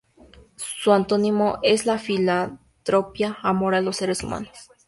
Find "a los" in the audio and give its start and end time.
3.75-3.97